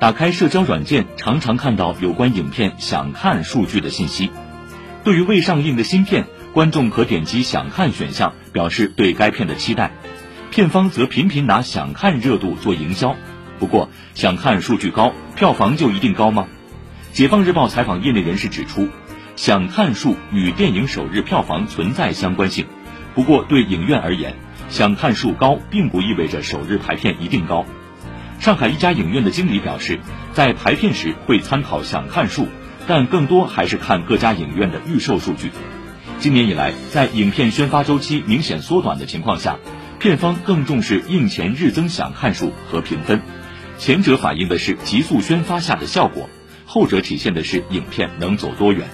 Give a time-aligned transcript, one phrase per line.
[0.00, 4.30] 打开社交软件，常常看到有关影片想看数据的信息。
[5.02, 9.90] 对于未上映的新片，观众可点击想看选项，表示对该片的期待。
[10.52, 13.16] 片方则频频拿想看热度做营销。
[13.58, 16.46] 不过，想看数据高，票房就一定高吗？
[17.12, 18.88] 解放日报采访业内人士指出，
[19.34, 22.66] 想看数与电影首日票房存在相关性。
[23.16, 24.36] 不过，对影院而言，
[24.68, 27.66] 想看数高并不意味着首日排片一定高。
[28.40, 29.98] 上海一家影院的经理表示，
[30.32, 32.46] 在排片时会参考想看数，
[32.86, 35.50] 但更多还是看各家影院的预售数据。
[36.20, 39.58] 今年以来，在影片宣发周期明显缩短的情况下，
[39.98, 43.22] 片方更重视映前日增想看数和评分。
[43.76, 46.30] 前者反映的是急速宣发下的效果，
[46.64, 48.88] 后者体现的是影片能走多远。